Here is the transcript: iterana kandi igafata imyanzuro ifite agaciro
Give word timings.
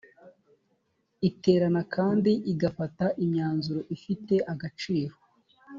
iterana 1.29 1.81
kandi 1.95 2.31
igafata 2.51 3.05
imyanzuro 3.23 3.81
ifite 3.95 4.35
agaciro 4.53 5.15